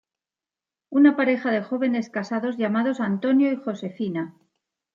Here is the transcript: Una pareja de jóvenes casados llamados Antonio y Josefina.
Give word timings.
Una 0.89 1.15
pareja 1.15 1.51
de 1.51 1.61
jóvenes 1.61 2.09
casados 2.09 2.57
llamados 2.57 2.99
Antonio 2.99 3.51
y 3.51 3.57
Josefina. 3.57 4.33